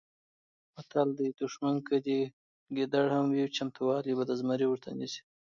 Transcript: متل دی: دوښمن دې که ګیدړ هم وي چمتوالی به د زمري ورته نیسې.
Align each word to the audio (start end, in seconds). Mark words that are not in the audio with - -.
متل 0.73 1.09
دی: 1.17 1.27
دوښمن 1.39 1.75
دې 1.77 1.81
که 1.87 2.19
ګیدړ 2.75 3.05
هم 3.15 3.25
وي 3.35 3.45
چمتوالی 3.57 4.13
به 4.17 4.23
د 4.29 4.31
زمري 4.39 4.65
ورته 4.69 4.89
نیسې. 4.99 5.21